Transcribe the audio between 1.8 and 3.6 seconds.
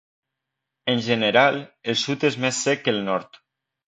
el sud és més sec que el nord.